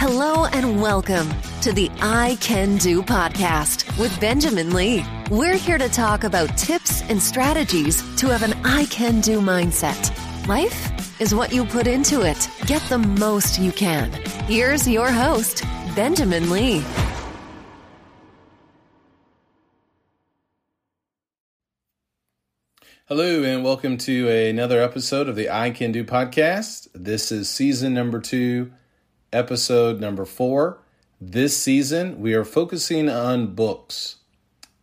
Hello 0.00 0.44
and 0.52 0.80
welcome 0.80 1.28
to 1.60 1.72
the 1.72 1.90
I 2.00 2.38
Can 2.40 2.76
Do 2.76 3.02
podcast 3.02 3.98
with 3.98 4.18
Benjamin 4.20 4.72
Lee. 4.72 5.04
We're 5.28 5.56
here 5.56 5.76
to 5.76 5.88
talk 5.88 6.22
about 6.22 6.56
tips 6.56 7.02
and 7.10 7.20
strategies 7.20 8.00
to 8.18 8.28
have 8.28 8.44
an 8.44 8.52
I 8.64 8.84
Can 8.84 9.20
Do 9.20 9.40
mindset. 9.40 10.16
Life 10.46 11.20
is 11.20 11.34
what 11.34 11.52
you 11.52 11.64
put 11.64 11.88
into 11.88 12.22
it. 12.22 12.48
Get 12.64 12.80
the 12.82 12.98
most 12.98 13.58
you 13.58 13.72
can. 13.72 14.12
Here's 14.46 14.86
your 14.86 15.10
host, 15.10 15.64
Benjamin 15.96 16.48
Lee. 16.48 16.84
Hello, 23.06 23.42
and 23.42 23.64
welcome 23.64 23.98
to 23.98 24.28
another 24.28 24.80
episode 24.80 25.28
of 25.28 25.34
the 25.34 25.50
I 25.50 25.70
Can 25.70 25.90
Do 25.90 26.04
podcast. 26.04 26.86
This 26.94 27.32
is 27.32 27.48
season 27.48 27.94
number 27.94 28.20
two, 28.20 28.70
episode 29.32 30.00
number 30.00 30.24
four. 30.24 30.78
This 31.20 31.56
season, 31.56 32.20
we 32.20 32.34
are 32.34 32.44
focusing 32.44 33.08
on 33.08 33.54
books. 33.54 34.16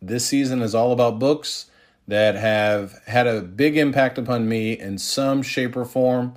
This 0.00 0.26
season 0.26 0.62
is 0.62 0.74
all 0.74 0.92
about 0.92 1.18
books 1.18 1.70
that 2.06 2.34
have 2.34 3.00
had 3.06 3.26
a 3.26 3.40
big 3.40 3.76
impact 3.76 4.18
upon 4.18 4.48
me 4.48 4.78
in 4.78 4.98
some 4.98 5.42
shape 5.42 5.76
or 5.76 5.84
form. 5.84 6.34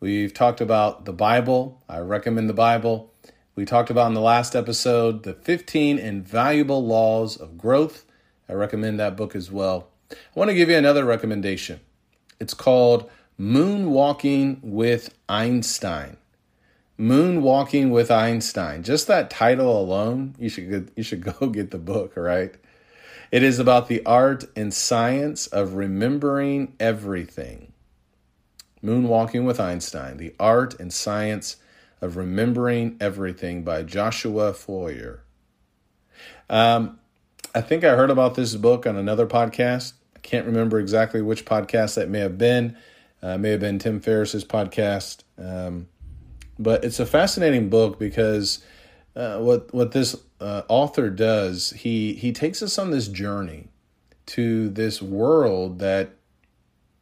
We've 0.00 0.34
talked 0.34 0.60
about 0.60 1.04
the 1.04 1.12
Bible. 1.12 1.80
I 1.88 2.00
recommend 2.00 2.48
the 2.48 2.54
Bible. 2.54 3.12
We 3.54 3.64
talked 3.64 3.88
about 3.88 4.08
in 4.08 4.14
the 4.14 4.20
last 4.20 4.54
episode 4.54 5.22
the 5.22 5.32
15 5.32 5.98
invaluable 5.98 6.84
laws 6.84 7.36
of 7.36 7.56
growth. 7.56 8.04
I 8.48 8.52
recommend 8.52 9.00
that 9.00 9.16
book 9.16 9.34
as 9.34 9.50
well. 9.50 9.88
I 10.10 10.16
want 10.34 10.50
to 10.50 10.54
give 10.54 10.68
you 10.68 10.76
another 10.76 11.04
recommendation. 11.04 11.80
It's 12.38 12.54
called 12.54 13.10
Moonwalking 13.40 14.60
with 14.62 15.14
Einstein. 15.28 16.18
Moonwalking 16.98 17.90
with 17.90 18.10
Einstein. 18.10 18.82
Just 18.82 19.06
that 19.06 19.30
title 19.30 19.78
alone, 19.80 20.34
you 20.38 20.48
should 20.48 20.70
go, 20.70 20.84
you 20.96 21.02
should 21.02 21.20
go 21.38 21.48
get 21.48 21.70
the 21.70 21.78
book, 21.78 22.16
right? 22.16 22.54
It 23.30 23.42
is 23.42 23.58
about 23.58 23.88
the 23.88 24.04
art 24.06 24.44
and 24.54 24.72
science 24.72 25.46
of 25.48 25.74
remembering 25.74 26.74
everything. 26.78 27.72
Moonwalking 28.84 29.44
with 29.44 29.58
Einstein: 29.58 30.16
The 30.16 30.34
Art 30.38 30.78
and 30.78 30.92
Science 30.92 31.56
of 32.00 32.16
Remembering 32.16 32.96
Everything 33.00 33.64
by 33.64 33.82
Joshua 33.82 34.52
Foer. 34.52 35.22
Um, 36.48 36.98
I 37.54 37.62
think 37.62 37.84
I 37.84 37.96
heard 37.96 38.10
about 38.10 38.34
this 38.34 38.54
book 38.54 38.86
on 38.86 38.96
another 38.96 39.26
podcast. 39.26 39.94
I 40.14 40.20
can't 40.20 40.46
remember 40.46 40.78
exactly 40.78 41.20
which 41.20 41.44
podcast 41.44 41.94
that 41.94 42.08
may 42.08 42.20
have 42.20 42.38
been. 42.38 42.76
Uh, 43.22 43.38
may 43.38 43.50
have 43.50 43.60
been 43.60 43.78
Tim 43.78 44.00
Ferriss's 44.00 44.44
podcast. 44.44 45.24
Um, 45.38 45.88
but 46.58 46.84
it's 46.84 47.00
a 47.00 47.06
fascinating 47.06 47.68
book 47.68 47.98
because 47.98 48.64
uh, 49.14 49.38
what 49.38 49.72
what 49.72 49.92
this 49.92 50.16
uh, 50.40 50.62
author 50.68 51.10
does, 51.10 51.70
he 51.70 52.14
he 52.14 52.32
takes 52.32 52.62
us 52.62 52.78
on 52.78 52.90
this 52.90 53.08
journey 53.08 53.68
to 54.26 54.68
this 54.68 55.00
world 55.00 55.78
that 55.78 56.10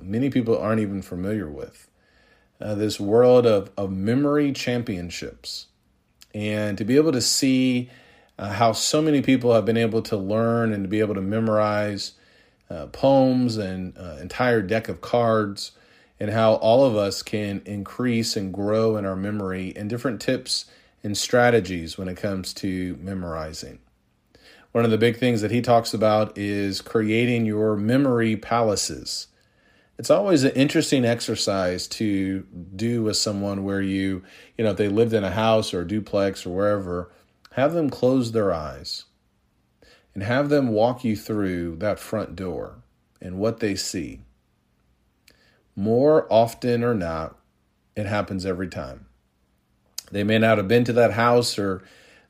many 0.00 0.30
people 0.30 0.56
aren't 0.58 0.80
even 0.80 1.02
familiar 1.02 1.48
with. 1.48 1.88
Uh, 2.60 2.74
this 2.74 2.98
world 2.98 3.46
of, 3.46 3.70
of 3.76 3.90
memory 3.90 4.52
championships. 4.52 5.66
And 6.34 6.78
to 6.78 6.84
be 6.84 6.96
able 6.96 7.12
to 7.12 7.20
see 7.20 7.90
uh, 8.38 8.52
how 8.52 8.72
so 8.72 9.02
many 9.02 9.22
people 9.22 9.52
have 9.54 9.64
been 9.64 9.76
able 9.76 10.02
to 10.02 10.16
learn 10.16 10.72
and 10.72 10.84
to 10.84 10.88
be 10.88 11.00
able 11.00 11.14
to 11.14 11.20
memorize 11.22 12.12
uh, 12.70 12.86
poems 12.86 13.56
and 13.56 13.96
uh, 13.98 14.16
entire 14.20 14.62
deck 14.62 14.88
of 14.88 15.00
cards, 15.00 15.72
and 16.18 16.30
how 16.30 16.54
all 16.54 16.84
of 16.84 16.96
us 16.96 17.22
can 17.22 17.62
increase 17.66 18.36
and 18.36 18.52
grow 18.52 18.96
in 18.96 19.04
our 19.04 19.16
memory, 19.16 19.72
and 19.76 19.90
different 19.90 20.20
tips 20.20 20.66
and 21.02 21.16
strategies 21.16 21.98
when 21.98 22.08
it 22.08 22.16
comes 22.16 22.52
to 22.54 22.96
memorizing. 23.00 23.78
One 24.72 24.84
of 24.84 24.90
the 24.90 24.98
big 24.98 25.16
things 25.16 25.40
that 25.40 25.50
he 25.50 25.62
talks 25.62 25.94
about 25.94 26.36
is 26.36 26.82
creating 26.82 27.46
your 27.46 27.76
memory 27.76 28.36
palaces. 28.36 29.28
It's 29.98 30.10
always 30.10 30.44
an 30.44 30.52
interesting 30.52 31.04
exercise 31.06 31.86
to 31.88 32.46
do 32.74 33.02
with 33.02 33.16
someone 33.16 33.64
where 33.64 33.80
you, 33.80 34.22
you 34.58 34.64
know, 34.64 34.72
if 34.72 34.76
they 34.76 34.88
lived 34.88 35.14
in 35.14 35.24
a 35.24 35.30
house 35.30 35.72
or 35.72 35.80
a 35.80 35.88
duplex 35.88 36.44
or 36.44 36.50
wherever, 36.50 37.10
have 37.52 37.72
them 37.72 37.88
close 37.88 38.32
their 38.32 38.52
eyes 38.52 39.04
and 40.12 40.22
have 40.22 40.50
them 40.50 40.68
walk 40.68 41.04
you 41.04 41.16
through 41.16 41.76
that 41.76 41.98
front 41.98 42.36
door 42.36 42.82
and 43.20 43.38
what 43.38 43.60
they 43.60 43.74
see. 43.74 44.20
More 45.76 46.26
often 46.32 46.82
or 46.82 46.94
not, 46.94 47.38
it 47.94 48.06
happens 48.06 48.44
every 48.44 48.68
time. 48.68 49.06
They 50.10 50.24
may 50.24 50.38
not 50.38 50.58
have 50.58 50.68
been 50.68 50.84
to 50.84 50.92
that 50.94 51.12
house 51.12 51.58
or 51.58 51.82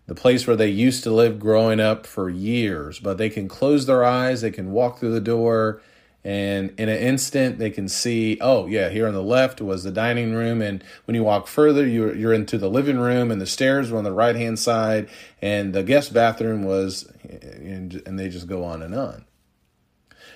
the 0.06 0.14
place 0.14 0.46
where 0.46 0.56
they 0.56 0.68
used 0.68 1.04
to 1.04 1.10
live 1.10 1.38
growing 1.38 1.80
up 1.80 2.06
for 2.06 2.28
years, 2.28 2.98
but 2.98 3.18
they 3.18 3.30
can 3.30 3.48
close 3.48 3.86
their 3.86 4.04
eyes, 4.04 4.40
they 4.40 4.50
can 4.50 4.72
walk 4.72 4.98
through 4.98 5.12
the 5.12 5.20
door, 5.20 5.80
and 6.26 6.72
in 6.76 6.88
an 6.88 6.98
instant 6.98 7.60
they 7.60 7.70
can 7.70 7.88
see 7.88 8.36
oh 8.40 8.66
yeah 8.66 8.88
here 8.88 9.06
on 9.06 9.14
the 9.14 9.22
left 9.22 9.60
was 9.60 9.84
the 9.84 9.92
dining 9.92 10.34
room 10.34 10.60
and 10.60 10.82
when 11.04 11.14
you 11.14 11.22
walk 11.22 11.46
further 11.46 11.86
you're, 11.86 12.16
you're 12.16 12.32
into 12.32 12.58
the 12.58 12.68
living 12.68 12.98
room 12.98 13.30
and 13.30 13.40
the 13.40 13.46
stairs 13.46 13.92
were 13.92 13.98
on 13.98 14.02
the 14.02 14.12
right 14.12 14.34
hand 14.34 14.58
side 14.58 15.08
and 15.40 15.72
the 15.72 15.84
guest 15.84 16.12
bathroom 16.12 16.64
was 16.64 17.08
and, 17.30 18.02
and 18.04 18.18
they 18.18 18.28
just 18.28 18.48
go 18.48 18.64
on 18.64 18.82
and 18.82 18.92
on 18.92 19.24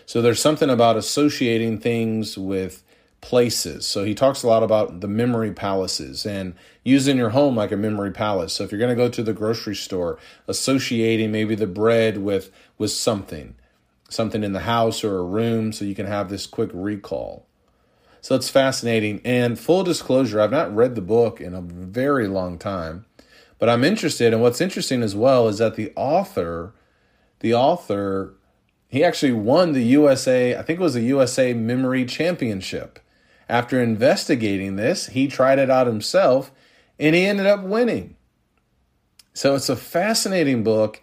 so 0.06 0.22
there's 0.22 0.40
something 0.40 0.70
about 0.70 0.96
associating 0.96 1.76
things 1.78 2.38
with 2.38 2.84
places 3.20 3.86
so 3.86 4.02
he 4.02 4.14
talks 4.14 4.42
a 4.42 4.46
lot 4.46 4.62
about 4.62 5.00
the 5.00 5.08
memory 5.08 5.52
palaces 5.52 6.24
and 6.24 6.54
using 6.84 7.18
your 7.18 7.30
home 7.30 7.54
like 7.54 7.70
a 7.70 7.76
memory 7.76 8.10
palace 8.10 8.54
so 8.54 8.64
if 8.64 8.72
you're 8.72 8.78
going 8.78 8.88
to 8.88 8.96
go 8.96 9.10
to 9.10 9.22
the 9.22 9.34
grocery 9.34 9.76
store 9.76 10.18
associating 10.48 11.30
maybe 11.30 11.54
the 11.54 11.66
bread 11.66 12.16
with 12.16 12.50
with 12.78 12.90
something 12.90 13.54
something 14.10 14.42
in 14.42 14.52
the 14.52 14.60
house 14.60 15.02
or 15.02 15.18
a 15.18 15.24
room 15.24 15.72
so 15.72 15.84
you 15.84 15.94
can 15.94 16.06
have 16.06 16.28
this 16.28 16.46
quick 16.46 16.70
recall. 16.74 17.46
So 18.20 18.34
it's 18.34 18.50
fascinating. 18.50 19.20
And 19.24 19.58
full 19.58 19.82
disclosure, 19.82 20.40
I've 20.40 20.50
not 20.50 20.74
read 20.74 20.94
the 20.94 21.00
book 21.00 21.40
in 21.40 21.54
a 21.54 21.62
very 21.62 22.28
long 22.28 22.58
time, 22.58 23.06
but 23.58 23.68
I'm 23.68 23.84
interested. 23.84 24.34
And 24.34 24.42
what's 24.42 24.60
interesting 24.60 25.02
as 25.02 25.16
well 25.16 25.48
is 25.48 25.58
that 25.58 25.76
the 25.76 25.92
author, 25.96 26.74
the 27.38 27.54
author, 27.54 28.34
he 28.88 29.02
actually 29.02 29.32
won 29.32 29.72
the 29.72 29.84
USA, 29.84 30.56
I 30.56 30.62
think 30.62 30.80
it 30.80 30.82
was 30.82 30.94
the 30.94 31.02
USA 31.02 31.54
Memory 31.54 32.04
Championship. 32.04 32.98
After 33.50 33.82
investigating 33.82 34.76
this, 34.76 35.08
he 35.08 35.28
tried 35.28 35.58
it 35.58 35.68
out 35.68 35.86
himself 35.86 36.50
and 36.98 37.14
he 37.14 37.26
ended 37.26 37.46
up 37.46 37.62
winning. 37.62 38.16
So 39.34 39.54
it's 39.54 39.68
a 39.68 39.76
fascinating 39.76 40.62
book 40.62 41.02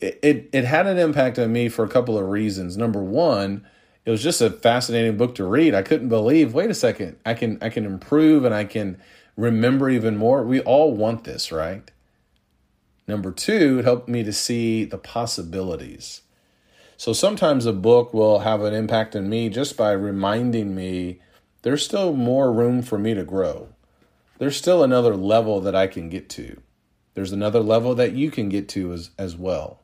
it, 0.00 0.18
it, 0.22 0.50
it 0.52 0.64
had 0.64 0.86
an 0.86 0.98
impact 0.98 1.38
on 1.38 1.52
me 1.52 1.68
for 1.68 1.84
a 1.84 1.88
couple 1.88 2.18
of 2.18 2.28
reasons. 2.28 2.76
Number 2.76 3.02
one, 3.02 3.66
it 4.04 4.10
was 4.10 4.22
just 4.22 4.40
a 4.40 4.50
fascinating 4.50 5.16
book 5.16 5.34
to 5.36 5.44
read. 5.44 5.74
I 5.74 5.82
couldn't 5.82 6.08
believe, 6.08 6.54
wait 6.54 6.70
a 6.70 6.74
second, 6.74 7.16
I 7.24 7.34
can 7.34 7.58
I 7.60 7.70
can 7.70 7.84
improve 7.84 8.44
and 8.44 8.54
I 8.54 8.64
can 8.64 9.00
remember 9.36 9.90
even 9.90 10.16
more. 10.16 10.42
We 10.42 10.60
all 10.60 10.94
want 10.94 11.24
this, 11.24 11.50
right? 11.50 11.90
Number 13.08 13.30
two, 13.32 13.80
it 13.80 13.84
helped 13.84 14.08
me 14.08 14.22
to 14.24 14.32
see 14.32 14.84
the 14.84 14.98
possibilities. 14.98 16.22
So 16.96 17.12
sometimes 17.12 17.66
a 17.66 17.72
book 17.72 18.14
will 18.14 18.40
have 18.40 18.62
an 18.62 18.74
impact 18.74 19.14
on 19.14 19.28
me 19.28 19.48
just 19.48 19.76
by 19.76 19.92
reminding 19.92 20.74
me 20.74 21.20
there's 21.66 21.84
still 21.84 22.12
more 22.12 22.52
room 22.52 22.80
for 22.80 22.96
me 22.96 23.12
to 23.12 23.24
grow. 23.24 23.66
There's 24.38 24.56
still 24.56 24.84
another 24.84 25.16
level 25.16 25.60
that 25.62 25.74
I 25.74 25.88
can 25.88 26.08
get 26.08 26.28
to. 26.28 26.60
There's 27.14 27.32
another 27.32 27.58
level 27.58 27.96
that 27.96 28.12
you 28.12 28.30
can 28.30 28.48
get 28.48 28.68
to 28.68 28.92
as, 28.92 29.10
as 29.18 29.34
well. 29.34 29.80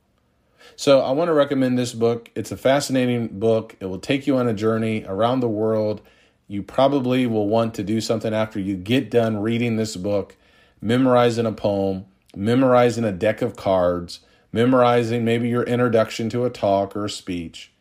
So 0.77 1.01
I 1.01 1.11
want 1.11 1.27
to 1.27 1.33
recommend 1.33 1.77
this 1.77 1.93
book. 1.93 2.31
It's 2.37 2.53
a 2.53 2.57
fascinating 2.57 3.41
book. 3.41 3.75
It 3.81 3.87
will 3.87 3.99
take 3.99 4.29
you 4.29 4.37
on 4.37 4.47
a 4.47 4.55
journey 4.55 5.05
around 5.09 5.41
the 5.41 5.49
world. 5.49 6.03
You 6.47 6.63
probably 6.63 7.27
will 7.27 7.49
want 7.49 7.75
to 7.75 7.83
do 7.83 8.01
something 8.01 8.33
after 8.33 8.61
you 8.61 8.77
get 8.77 9.11
done 9.11 9.43
reading 9.43 9.75
this 9.75 9.97
book, 9.97 10.37
memorizing 10.81 11.47
a 11.47 11.53
poem, 11.53 12.05
memorizing 12.37 13.03
a 13.03 13.11
deck 13.11 13.43
of 13.43 13.57
cards, 13.57 14.21
memorizing 14.53 15.25
maybe 15.25 15.49
your 15.49 15.65
introduction 15.65 16.31
to 16.31 16.45
a 16.45 16.51
talk 16.51 16.95
or 16.95 17.07
a 17.07 17.11
speech. 17.11 17.73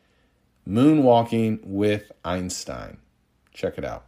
Moonwalking 0.68 1.60
with 1.64 2.12
Einstein. 2.26 2.98
Check 3.54 3.78
it 3.78 3.86
out. 3.86 4.06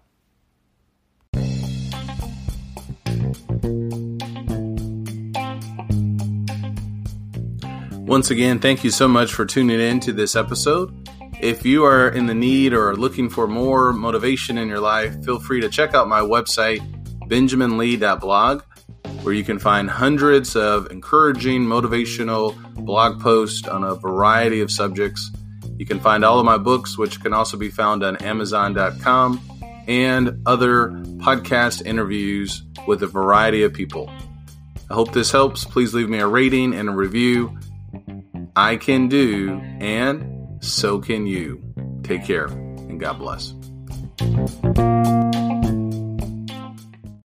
Once 8.05 8.29
again, 8.29 8.59
thank 8.59 8.83
you 8.83 8.91
so 8.91 9.07
much 9.07 9.33
for 9.33 9.45
tuning 9.45 9.79
in 9.79 9.99
to 9.99 10.11
this 10.11 10.35
episode. 10.35 10.93
If 11.41 11.65
you 11.65 11.83
are 11.83 12.09
in 12.09 12.25
the 12.25 12.33
need 12.33 12.73
or 12.73 12.95
looking 12.95 13.29
for 13.29 13.47
more 13.47 13.91
motivation 13.91 14.57
in 14.57 14.67
your 14.67 14.79
life, 14.79 15.23
feel 15.23 15.39
free 15.39 15.61
to 15.61 15.69
check 15.69 15.93
out 15.95 16.07
my 16.07 16.19
website, 16.19 16.79
benjaminlee.blog, 17.27 18.61
where 19.23 19.33
you 19.33 19.43
can 19.43 19.57
find 19.57 19.89
hundreds 19.89 20.55
of 20.55 20.91
encouraging, 20.91 21.63
motivational 21.63 22.55
blog 22.75 23.21
posts 23.21 23.67
on 23.67 23.83
a 23.83 23.95
variety 23.95 24.61
of 24.61 24.69
subjects. 24.69 25.31
You 25.83 25.87
can 25.87 25.99
find 25.99 26.23
all 26.23 26.39
of 26.39 26.45
my 26.45 26.57
books, 26.57 26.97
which 26.97 27.19
can 27.19 27.33
also 27.33 27.57
be 27.57 27.67
found 27.67 28.05
on 28.05 28.15
Amazon.com, 28.23 29.41
and 29.85 30.41
other 30.45 30.91
podcast 31.17 31.85
interviews 31.85 32.63
with 32.87 33.03
a 33.03 33.07
variety 33.07 33.63
of 33.63 33.73
people. 33.73 34.09
I 34.89 34.93
hope 34.93 35.11
this 35.11 35.29
helps. 35.29 35.65
Please 35.65 35.93
leave 35.93 36.07
me 36.07 36.19
a 36.19 36.27
rating 36.27 36.73
and 36.73 36.87
a 36.87 36.93
review. 36.93 37.59
I 38.55 38.77
can 38.77 39.09
do, 39.09 39.59
and 39.81 40.63
so 40.63 40.99
can 40.99 41.27
you. 41.27 41.61
Take 42.03 42.23
care, 42.23 42.45
and 42.45 42.97
God 42.97 43.19
bless. 43.19 43.53